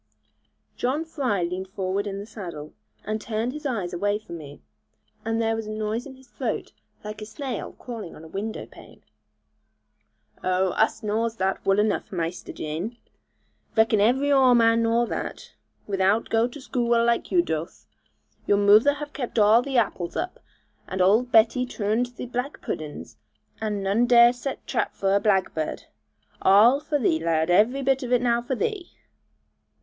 [0.77, 2.73] John Fry leaned forward in the saddle,
[3.05, 4.59] and turned his eyes away from me;
[5.23, 6.71] and then there was a noise in his throat
[7.03, 9.03] like a snail crawling on a window pane.
[10.43, 12.97] 'Oh, us knaws that wull enough, Maister Jan;
[13.77, 15.53] reckon every Oare man knaw that,
[15.85, 17.85] without go to skoo ull, like you doth.
[18.47, 20.39] Your moother have kept arl the apples up,
[20.87, 23.17] and old Betty toorned the black puddens,
[23.61, 25.83] and none dare set trap for a blagbird.
[26.41, 28.89] Arl for thee, lad; every bit of it now for thee!'